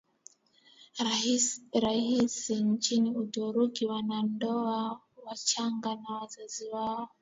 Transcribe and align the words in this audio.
rahisi 1.81 2.55
nchini 2.63 3.11
Uturuki 3.11 3.85
Wanandoa 3.85 5.01
wachanga 5.25 5.95
na 5.95 6.15
wazazi 6.21 6.69
wao 6.69 7.09